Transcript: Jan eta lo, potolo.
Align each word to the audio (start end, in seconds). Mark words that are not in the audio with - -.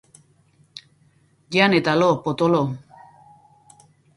Jan 1.57 1.77
eta 1.81 1.95
lo, 1.99 2.09
potolo. 2.27 2.63